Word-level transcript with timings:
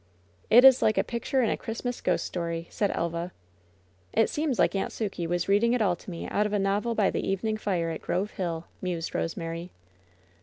"It 0.49 0.65
is 0.65 0.81
like 0.81 0.97
a 0.97 1.03
picture 1.03 1.43
in 1.43 1.51
a 1.51 1.55
Christmas 1.55 2.01
ghost 2.01 2.25
story," 2.25 2.65
said 2.71 2.89
Elva. 2.95 3.31
"It 4.13 4.31
seems 4.31 4.57
like 4.57 4.73
Aunt 4.73 4.91
Sukey 4.91 5.27
was 5.27 5.47
reading 5.47 5.73
it 5.73 5.81
all 5.83 5.95
to 5.97 6.09
me 6.09 6.27
out 6.29 6.47
of 6.47 6.53
a 6.53 6.57
novel 6.57 6.95
by 6.95 7.11
the 7.11 7.21
evening 7.29 7.55
fire 7.57 7.91
at 7.91 8.01
Grove 8.01 8.31
Hill," 8.31 8.65
museJ 8.81 9.13
Rosemary. 9.13 9.71